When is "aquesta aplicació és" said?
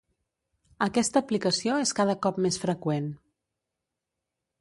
0.85-1.93